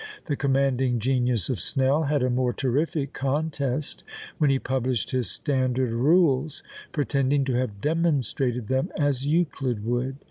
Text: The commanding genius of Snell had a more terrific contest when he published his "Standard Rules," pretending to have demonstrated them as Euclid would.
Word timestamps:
The 0.25 0.35
commanding 0.35 0.97
genius 0.97 1.47
of 1.47 1.59
Snell 1.59 2.05
had 2.05 2.23
a 2.23 2.31
more 2.31 2.53
terrific 2.53 3.13
contest 3.13 4.03
when 4.39 4.49
he 4.49 4.57
published 4.57 5.11
his 5.11 5.29
"Standard 5.29 5.91
Rules," 5.91 6.63
pretending 6.91 7.45
to 7.45 7.53
have 7.53 7.81
demonstrated 7.81 8.67
them 8.67 8.89
as 8.97 9.27
Euclid 9.27 9.85
would. 9.85 10.15